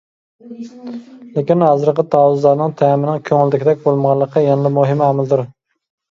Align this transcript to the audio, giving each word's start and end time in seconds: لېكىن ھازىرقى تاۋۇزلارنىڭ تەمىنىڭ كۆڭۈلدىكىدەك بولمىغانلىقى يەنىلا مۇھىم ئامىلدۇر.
لېكىن 1.33 1.59
ھازىرقى 1.65 2.05
تاۋۇزلارنىڭ 2.15 2.73
تەمىنىڭ 2.79 3.19
كۆڭۈلدىكىدەك 3.27 3.83
بولمىغانلىقى 3.83 4.43
يەنىلا 4.47 4.73
مۇھىم 4.79 5.05
ئامىلدۇر. 5.09 5.45